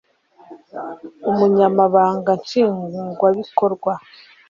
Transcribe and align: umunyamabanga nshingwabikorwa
umunyamabanga 1.29 2.31
nshingwabikorwa 2.41 3.93